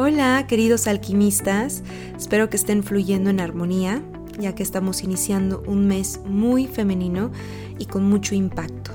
Hola, 0.00 0.46
queridos 0.46 0.86
alquimistas. 0.86 1.82
Espero 2.16 2.48
que 2.48 2.56
estén 2.56 2.84
fluyendo 2.84 3.30
en 3.30 3.40
armonía, 3.40 4.00
ya 4.38 4.54
que 4.54 4.62
estamos 4.62 5.02
iniciando 5.02 5.60
un 5.66 5.88
mes 5.88 6.20
muy 6.24 6.68
femenino 6.68 7.32
y 7.80 7.86
con 7.86 8.04
mucho 8.04 8.36
impacto. 8.36 8.92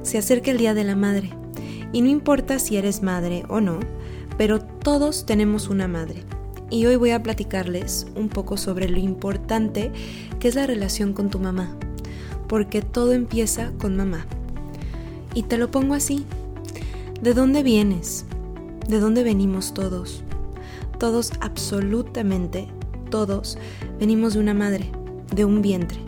Se 0.00 0.16
acerca 0.16 0.50
el 0.50 0.56
Día 0.56 0.72
de 0.72 0.84
la 0.84 0.96
Madre, 0.96 1.28
y 1.92 2.00
no 2.00 2.08
importa 2.08 2.58
si 2.58 2.78
eres 2.78 3.02
madre 3.02 3.44
o 3.50 3.60
no, 3.60 3.80
pero 4.38 4.62
todos 4.62 5.26
tenemos 5.26 5.68
una 5.68 5.88
madre. 5.88 6.24
Y 6.70 6.86
hoy 6.86 6.96
voy 6.96 7.10
a 7.10 7.22
platicarles 7.22 8.06
un 8.16 8.30
poco 8.30 8.56
sobre 8.56 8.88
lo 8.88 8.96
importante 8.96 9.92
que 10.38 10.48
es 10.48 10.54
la 10.54 10.66
relación 10.66 11.12
con 11.12 11.28
tu 11.28 11.38
mamá, 11.38 11.76
porque 12.48 12.80
todo 12.80 13.12
empieza 13.12 13.72
con 13.78 13.94
mamá. 13.94 14.24
Y 15.34 15.42
te 15.42 15.58
lo 15.58 15.70
pongo 15.70 15.92
así. 15.92 16.24
¿De 17.20 17.34
dónde 17.34 17.62
vienes? 17.62 18.24
¿De 18.88 19.00
dónde 19.00 19.22
venimos 19.22 19.74
todos? 19.74 20.24
Todos, 21.00 21.32
absolutamente 21.40 22.68
todos, 23.10 23.56
venimos 23.98 24.34
de 24.34 24.40
una 24.40 24.52
madre, 24.52 24.92
de 25.34 25.46
un 25.46 25.62
vientre. 25.62 25.98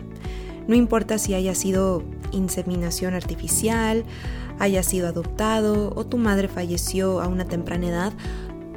No 0.67 0.75
importa 0.75 1.17
si 1.17 1.33
haya 1.33 1.55
sido 1.55 2.03
inseminación 2.31 3.15
artificial, 3.15 4.05
haya 4.59 4.83
sido 4.83 5.07
adoptado 5.07 5.91
o 5.95 6.05
tu 6.05 6.19
madre 6.19 6.47
falleció 6.47 7.21
a 7.21 7.27
una 7.27 7.45
temprana 7.45 7.87
edad, 7.87 8.13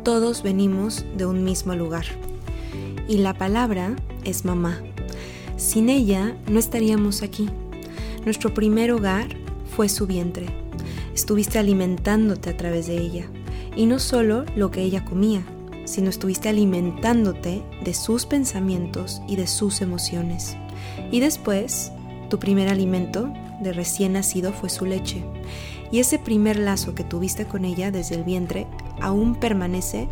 todos 0.05 0.43
venimos 0.43 1.05
de 1.19 1.27
un 1.27 1.45
mismo 1.45 1.75
lugar. 1.75 2.07
Y 3.07 3.19
la 3.19 3.35
palabra 3.35 3.95
es 4.25 4.47
mamá. 4.47 4.81
Sin 5.59 5.91
ella 5.91 6.35
no 6.49 6.59
estaríamos 6.59 7.21
aquí. 7.21 7.51
Nuestro 8.25 8.55
primer 8.55 8.91
hogar 8.91 9.29
fue 9.77 9.91
su 9.91 10.07
vientre. 10.07 10.47
Estuviste 11.15 11.59
alimentándote 11.59 12.49
a 12.49 12.57
través 12.57 12.87
de 12.87 12.97
ella. 12.97 13.27
Y 13.77 13.85
no 13.85 13.99
solo 13.99 14.47
lo 14.57 14.71
que 14.71 14.81
ella 14.81 15.05
comía, 15.05 15.45
sino 15.87 16.11
estuviste 16.11 16.51
alimentándote 16.51 17.63
de 17.83 17.95
sus 17.95 18.27
pensamientos 18.27 19.23
y 19.27 19.37
de 19.37 19.47
sus 19.47 19.81
emociones. 19.81 20.57
Y 21.11 21.21
después, 21.21 21.93
tu 22.29 22.39
primer 22.39 22.69
alimento 22.69 23.33
de 23.63 23.73
recién 23.73 24.13
nacido 24.13 24.53
fue 24.53 24.69
su 24.69 24.85
leche. 24.85 25.25
Y 25.91 26.01
ese 26.01 26.19
primer 26.19 26.59
lazo 26.59 26.95
que 26.95 27.05
tuviste 27.05 27.47
con 27.47 27.65
ella 27.65 27.91
desde 27.91 28.17
el 28.17 28.25
vientre 28.25 28.67
aún 29.01 29.37
permanece, 29.37 30.09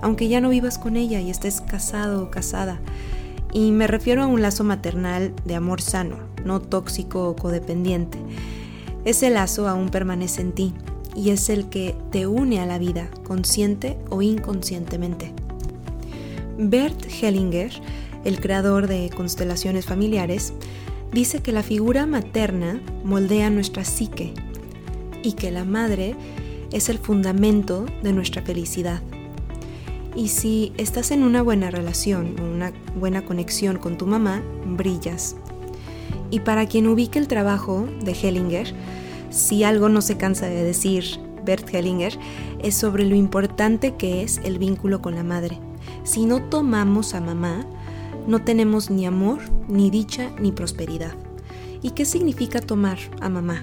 aunque 0.00 0.28
ya 0.28 0.40
no 0.40 0.48
vivas 0.48 0.78
con 0.78 0.96
ella 0.96 1.20
y 1.20 1.30
estés 1.30 1.60
casado 1.60 2.22
o 2.22 2.30
casada. 2.30 2.80
Y 3.52 3.72
me 3.72 3.86
refiero 3.86 4.22
a 4.22 4.26
un 4.26 4.42
lazo 4.42 4.64
maternal 4.64 5.34
de 5.44 5.56
amor 5.56 5.82
sano, 5.82 6.18
no 6.44 6.60
tóxico 6.60 7.28
o 7.28 7.36
codependiente. 7.36 8.18
Ese 9.04 9.30
lazo 9.30 9.68
aún 9.68 9.88
permanece 9.88 10.42
en 10.42 10.52
ti 10.52 10.74
y 11.16 11.30
es 11.30 11.48
el 11.48 11.68
que 11.68 11.94
te 12.12 12.26
une 12.26 12.60
a 12.60 12.66
la 12.66 12.78
vida, 12.78 13.08
consciente 13.24 13.96
o 14.10 14.20
inconscientemente. 14.20 15.32
Bert 16.58 17.06
Hellinger, 17.22 17.72
el 18.24 18.40
creador 18.40 18.86
de 18.86 19.10
constelaciones 19.10 19.86
familiares, 19.86 20.52
dice 21.12 21.40
que 21.40 21.52
la 21.52 21.62
figura 21.62 22.06
materna 22.06 22.80
moldea 23.04 23.48
nuestra 23.50 23.84
psique 23.84 24.34
y 25.22 25.32
que 25.32 25.50
la 25.50 25.64
madre 25.64 26.14
es 26.72 26.88
el 26.88 26.98
fundamento 26.98 27.86
de 28.02 28.12
nuestra 28.12 28.42
felicidad. 28.42 29.00
Y 30.14 30.28
si 30.28 30.72
estás 30.76 31.10
en 31.10 31.22
una 31.22 31.42
buena 31.42 31.70
relación, 31.70 32.40
una 32.40 32.72
buena 32.98 33.24
conexión 33.24 33.78
con 33.78 33.98
tu 33.98 34.06
mamá, 34.06 34.42
brillas. 34.66 35.36
Y 36.30 36.40
para 36.40 36.66
quien 36.66 36.86
ubique 36.86 37.18
el 37.18 37.28
trabajo 37.28 37.86
de 38.02 38.12
Hellinger, 38.12 38.74
si 39.36 39.64
algo 39.64 39.90
no 39.90 40.00
se 40.00 40.16
cansa 40.16 40.46
de 40.46 40.64
decir 40.64 41.04
Bert 41.44 41.72
Hellinger, 41.72 42.18
es 42.62 42.74
sobre 42.74 43.04
lo 43.04 43.14
importante 43.14 43.94
que 43.94 44.22
es 44.22 44.40
el 44.42 44.58
vínculo 44.58 45.02
con 45.02 45.14
la 45.14 45.22
madre. 45.22 45.60
Si 46.04 46.24
no 46.24 46.42
tomamos 46.42 47.14
a 47.14 47.20
mamá, 47.20 47.66
no 48.26 48.42
tenemos 48.42 48.90
ni 48.90 49.06
amor, 49.06 49.40
ni 49.68 49.90
dicha, 49.90 50.30
ni 50.40 50.52
prosperidad. 50.52 51.14
¿Y 51.82 51.90
qué 51.90 52.06
significa 52.06 52.60
tomar 52.60 52.98
a 53.20 53.28
mamá? 53.28 53.62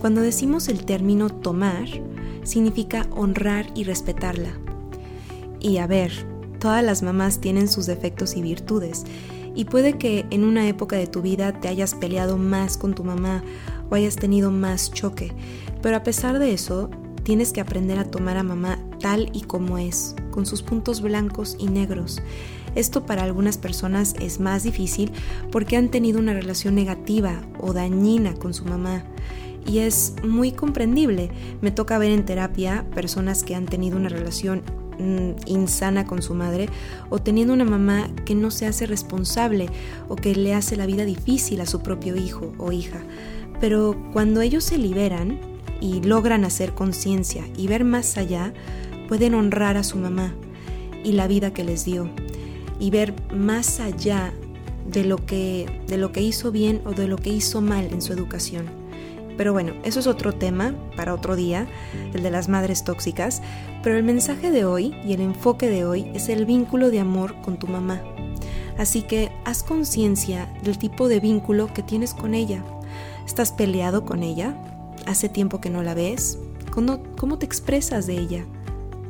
Cuando 0.00 0.20
decimos 0.20 0.68
el 0.68 0.84
término 0.84 1.30
tomar, 1.30 1.88
significa 2.44 3.06
honrar 3.10 3.66
y 3.74 3.84
respetarla. 3.84 4.50
Y 5.60 5.78
a 5.78 5.86
ver, 5.86 6.12
todas 6.60 6.84
las 6.84 7.02
mamás 7.02 7.40
tienen 7.40 7.68
sus 7.68 7.86
defectos 7.86 8.36
y 8.36 8.42
virtudes, 8.42 9.04
y 9.54 9.64
puede 9.64 9.94
que 9.94 10.26
en 10.30 10.44
una 10.44 10.68
época 10.68 10.96
de 10.96 11.06
tu 11.06 11.22
vida 11.22 11.58
te 11.58 11.68
hayas 11.68 11.94
peleado 11.94 12.36
más 12.36 12.76
con 12.76 12.94
tu 12.94 13.02
mamá 13.02 13.42
o 13.90 13.94
hayas 13.94 14.16
tenido 14.16 14.50
más 14.50 14.92
choque. 14.92 15.32
Pero 15.82 15.96
a 15.96 16.02
pesar 16.02 16.38
de 16.38 16.52
eso, 16.52 16.90
tienes 17.22 17.52
que 17.52 17.60
aprender 17.60 17.98
a 17.98 18.04
tomar 18.04 18.36
a 18.36 18.42
mamá 18.42 18.78
tal 19.00 19.30
y 19.32 19.42
como 19.42 19.78
es, 19.78 20.14
con 20.30 20.46
sus 20.46 20.62
puntos 20.62 21.00
blancos 21.00 21.56
y 21.58 21.66
negros. 21.66 22.22
Esto 22.76 23.06
para 23.06 23.24
algunas 23.24 23.56
personas 23.56 24.14
es 24.20 24.38
más 24.38 24.62
difícil 24.62 25.10
porque 25.50 25.76
han 25.76 25.88
tenido 25.88 26.18
una 26.18 26.34
relación 26.34 26.74
negativa 26.74 27.40
o 27.58 27.72
dañina 27.72 28.34
con 28.34 28.52
su 28.52 28.64
mamá. 28.66 29.02
Y 29.66 29.78
es 29.78 30.14
muy 30.22 30.52
comprendible. 30.52 31.30
Me 31.62 31.70
toca 31.70 31.98
ver 31.98 32.12
en 32.12 32.24
terapia 32.24 32.84
personas 32.94 33.42
que 33.42 33.54
han 33.54 33.66
tenido 33.66 33.96
una 33.96 34.10
relación 34.10 34.62
mm, 34.98 35.30
insana 35.46 36.06
con 36.06 36.22
su 36.22 36.34
madre 36.34 36.68
o 37.08 37.18
teniendo 37.18 37.54
una 37.54 37.64
mamá 37.64 38.08
que 38.24 38.34
no 38.34 38.50
se 38.50 38.66
hace 38.66 38.86
responsable 38.86 39.68
o 40.08 40.14
que 40.14 40.34
le 40.36 40.54
hace 40.54 40.76
la 40.76 40.86
vida 40.86 41.04
difícil 41.04 41.60
a 41.62 41.66
su 41.66 41.80
propio 41.80 42.14
hijo 42.14 42.52
o 42.58 42.72
hija. 42.72 43.00
Pero 43.60 43.96
cuando 44.12 44.40
ellos 44.40 44.64
se 44.64 44.78
liberan 44.78 45.38
y 45.80 46.02
logran 46.02 46.44
hacer 46.44 46.74
conciencia 46.74 47.44
y 47.56 47.66
ver 47.66 47.84
más 47.84 48.16
allá, 48.16 48.52
pueden 49.08 49.34
honrar 49.34 49.76
a 49.76 49.84
su 49.84 49.98
mamá 49.98 50.34
y 51.04 51.12
la 51.12 51.26
vida 51.26 51.52
que 51.52 51.64
les 51.64 51.84
dio 51.84 52.10
y 52.78 52.90
ver 52.90 53.14
más 53.32 53.80
allá 53.80 54.32
de 54.90 55.04
lo 55.04 55.24
que 55.24 55.82
de 55.86 55.96
lo 55.96 56.12
que 56.12 56.20
hizo 56.20 56.52
bien 56.52 56.80
o 56.84 56.92
de 56.92 57.08
lo 57.08 57.16
que 57.16 57.30
hizo 57.30 57.60
mal 57.60 57.86
en 57.86 58.02
su 58.02 58.12
educación. 58.12 58.66
Pero 59.36 59.52
bueno, 59.52 59.74
eso 59.84 60.00
es 60.00 60.06
otro 60.06 60.32
tema 60.32 60.74
para 60.96 61.12
otro 61.12 61.36
día, 61.36 61.66
el 62.14 62.22
de 62.22 62.30
las 62.30 62.48
madres 62.48 62.84
tóxicas, 62.84 63.42
pero 63.82 63.96
el 63.96 64.02
mensaje 64.02 64.50
de 64.50 64.64
hoy 64.64 64.94
y 65.04 65.12
el 65.12 65.20
enfoque 65.20 65.68
de 65.68 65.84
hoy 65.84 66.10
es 66.14 66.28
el 66.30 66.46
vínculo 66.46 66.90
de 66.90 67.00
amor 67.00 67.34
con 67.42 67.58
tu 67.58 67.66
mamá. 67.66 68.00
Así 68.78 69.02
que 69.02 69.30
haz 69.44 69.62
conciencia 69.62 70.48
del 70.62 70.78
tipo 70.78 71.08
de 71.08 71.20
vínculo 71.20 71.72
que 71.72 71.82
tienes 71.82 72.14
con 72.14 72.34
ella 72.34 72.62
¿Estás 73.26 73.50
peleado 73.50 74.04
con 74.04 74.22
ella? 74.22 74.56
¿Hace 75.04 75.28
tiempo 75.28 75.60
que 75.60 75.68
no 75.68 75.82
la 75.82 75.94
ves? 75.94 76.38
¿Cómo, 76.72 77.38
te 77.38 77.44
expresas 77.44 78.06
de 78.06 78.16
ella? 78.16 78.46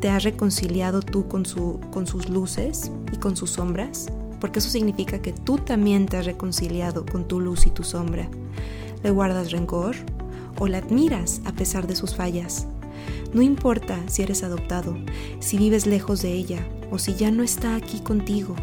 ¿Te 0.01 0.09
has 0.09 0.25
reconciliado 0.25 1.03
tú 1.03 1.29
con, 1.29 1.45
su, 1.45 1.81
con 1.93 2.07
sus 2.07 2.31
luces 2.31 2.91
y 3.13 3.19
con 3.19 3.37
sus 3.37 3.51
sombras? 3.51 4.07
Porque 4.41 4.61
eso 4.61 4.71
significa 4.71 5.21
que 5.21 5.33
tú 5.33 5.59
también 5.59 6.07
te 6.07 6.17
has 6.17 6.25
reconciliado 6.25 7.05
con 7.05 7.29
tu 7.29 7.41
luz 7.41 7.67
y 7.67 7.71
tu 7.71 7.85
sombra. 7.85 8.27
¿Le 9.03 9.11
guardas 9.11 9.53
rencor? 9.53 9.95
¿O 10.59 10.67
la 10.67 10.79
admiras 10.79 11.43
a 11.45 11.53
pesar 11.53 11.87
de 11.87 11.95
sus 11.95 12.17
fallas? 12.17 12.67
No 13.35 13.43
importa 13.43 14.01
si 14.07 14.23
eres 14.23 14.43
adoptado, 14.43 14.97
si 15.41 15.59
vives 15.59 15.87
lejos 15.87 16.23
de 16.23 16.33
ella 16.33 16.67
o 16.91 16.99
si 16.99 17.15
ya 17.15 17.31
no 17.31 17.43
está 17.43 17.77
aquí 17.77 18.01
contigo. 18.01 18.57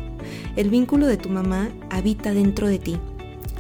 El 0.56 0.72
vínculo 0.72 1.06
de 1.06 1.18
tu 1.18 1.30
mamá 1.30 1.70
habita 1.92 2.34
dentro 2.34 2.68
de 2.68 2.80
ti. 2.80 2.98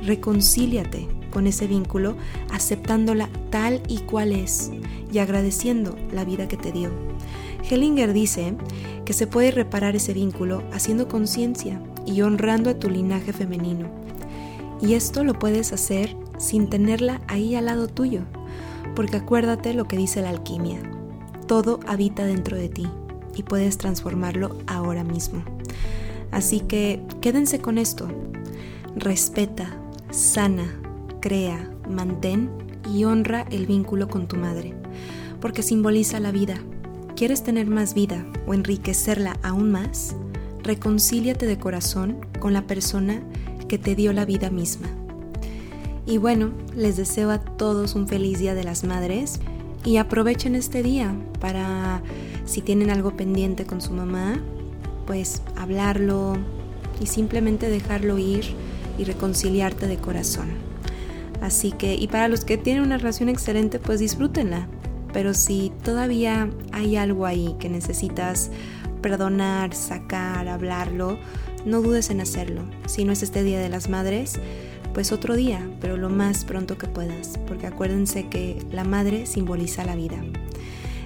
Reconcíliate 0.01 1.22
con 1.33 1.47
ese 1.47 1.65
vínculo, 1.65 2.15
aceptándola 2.51 3.27
tal 3.49 3.81
y 3.87 4.01
cual 4.01 4.31
es 4.31 4.69
y 5.11 5.17
agradeciendo 5.17 5.97
la 6.11 6.23
vida 6.23 6.47
que 6.47 6.57
te 6.57 6.71
dio. 6.71 6.91
Hellinger 7.67 8.13
dice 8.13 8.53
que 9.03 9.13
se 9.13 9.25
puede 9.25 9.49
reparar 9.49 9.95
ese 9.95 10.13
vínculo 10.13 10.63
haciendo 10.71 11.07
conciencia 11.07 11.81
y 12.05 12.21
honrando 12.21 12.69
a 12.69 12.75
tu 12.75 12.87
linaje 12.87 13.33
femenino. 13.33 13.87
Y 14.79 14.93
esto 14.93 15.23
lo 15.23 15.39
puedes 15.39 15.73
hacer 15.73 16.15
sin 16.37 16.69
tenerla 16.69 17.19
ahí 17.27 17.55
al 17.55 17.65
lado 17.65 17.87
tuyo, 17.87 18.21
porque 18.95 19.17
acuérdate 19.17 19.73
lo 19.73 19.85
que 19.85 19.97
dice 19.97 20.21
la 20.21 20.29
alquimia. 20.29 20.81
Todo 21.47 21.79
habita 21.87 22.25
dentro 22.25 22.55
de 22.55 22.69
ti 22.69 22.87
y 23.35 23.41
puedes 23.41 23.79
transformarlo 23.79 24.57
ahora 24.67 25.03
mismo. 25.03 25.43
Así 26.29 26.59
que 26.59 27.01
quédense 27.21 27.59
con 27.59 27.79
esto. 27.79 28.07
Respeta, 28.95 29.75
sana, 30.11 30.82
crea, 31.23 31.71
mantén 31.89 32.49
y 32.93 33.05
honra 33.05 33.45
el 33.49 33.65
vínculo 33.65 34.09
con 34.09 34.27
tu 34.27 34.35
madre, 34.35 34.73
porque 35.39 35.63
simboliza 35.63 36.19
la 36.19 36.33
vida. 36.33 36.57
¿Quieres 37.15 37.43
tener 37.43 37.65
más 37.65 37.93
vida 37.93 38.25
o 38.45 38.53
enriquecerla 38.53 39.39
aún 39.41 39.71
más? 39.71 40.17
Reconcíliate 40.63 41.45
de 41.45 41.57
corazón 41.57 42.17
con 42.41 42.51
la 42.51 42.67
persona 42.67 43.21
que 43.69 43.77
te 43.77 43.95
dio 43.95 44.11
la 44.11 44.25
vida 44.25 44.49
misma. 44.49 44.89
Y 46.05 46.17
bueno, 46.17 46.51
les 46.75 46.97
deseo 46.97 47.31
a 47.31 47.39
todos 47.39 47.95
un 47.95 48.09
feliz 48.09 48.39
Día 48.39 48.53
de 48.53 48.65
las 48.65 48.83
Madres 48.83 49.39
y 49.85 49.95
aprovechen 49.95 50.55
este 50.55 50.83
día 50.83 51.15
para, 51.39 52.01
si 52.43 52.59
tienen 52.59 52.89
algo 52.89 53.15
pendiente 53.15 53.65
con 53.65 53.79
su 53.79 53.93
mamá, 53.93 54.41
pues 55.07 55.41
hablarlo 55.55 56.33
y 56.99 57.05
simplemente 57.05 57.69
dejarlo 57.69 58.17
ir 58.17 58.43
y 58.97 59.05
reconciliarte 59.05 59.87
de 59.87 59.95
corazón. 59.95 60.72
Así 61.43 61.73
que, 61.73 61.95
y 61.95 62.07
para 62.07 62.29
los 62.29 62.45
que 62.45 62.57
tienen 62.57 62.83
una 62.83 62.97
relación 62.97 63.27
excelente, 63.27 63.77
pues 63.77 63.99
disfrútenla. 63.99 64.69
Pero 65.11 65.33
si 65.33 65.73
todavía 65.83 66.49
hay 66.71 66.95
algo 66.95 67.25
ahí 67.25 67.57
que 67.59 67.67
necesitas 67.67 68.49
perdonar, 69.01 69.75
sacar, 69.75 70.47
hablarlo, 70.47 71.17
no 71.65 71.81
dudes 71.81 72.09
en 72.11 72.21
hacerlo. 72.21 72.63
Si 72.87 73.03
no 73.03 73.11
es 73.11 73.23
este 73.23 73.43
Día 73.43 73.59
de 73.59 73.67
las 73.67 73.89
Madres, 73.89 74.39
pues 74.93 75.11
otro 75.11 75.35
día, 75.35 75.69
pero 75.81 75.97
lo 75.97 76.09
más 76.09 76.45
pronto 76.45 76.77
que 76.77 76.87
puedas, 76.87 77.37
porque 77.45 77.67
acuérdense 77.67 78.29
que 78.29 78.65
la 78.71 78.85
madre 78.85 79.25
simboliza 79.25 79.83
la 79.83 79.97
vida. 79.97 80.23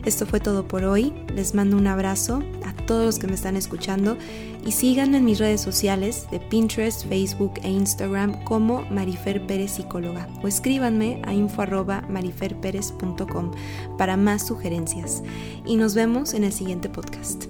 Esto 0.06 0.28
fue 0.28 0.40
todo 0.40 0.68
por 0.68 0.84
hoy. 0.84 1.14
Les 1.34 1.56
mando 1.56 1.78
un 1.78 1.88
abrazo 1.88 2.44
todos 2.88 3.06
los 3.06 3.20
que 3.20 3.28
me 3.28 3.36
están 3.36 3.56
escuchando 3.56 4.18
y 4.66 4.72
síganme 4.72 5.18
en 5.18 5.26
mis 5.26 5.38
redes 5.38 5.62
sociales 5.62 6.26
de 6.32 6.40
Pinterest, 6.40 7.08
Facebook 7.08 7.54
e 7.62 7.70
Instagram 7.70 8.44
como 8.44 8.82
Marifer 8.90 9.46
Pérez 9.46 9.74
Psicóloga 9.74 10.28
o 10.42 10.48
escríbanme 10.48 11.22
a 11.26 11.36
info@mariferperez.com 11.36 13.52
para 14.00 14.18
más 14.18 14.48
sugerencias. 14.48 15.22
Y 15.66 15.76
nos 15.76 15.94
vemos 15.94 16.34
en 16.34 16.44
el 16.44 16.54
siguiente 16.54 16.90
podcast. 16.90 17.46